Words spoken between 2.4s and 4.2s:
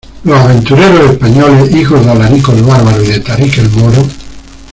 el bárbaro y de Tarik el moro.